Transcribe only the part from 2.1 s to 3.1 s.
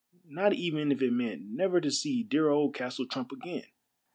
dear old Castle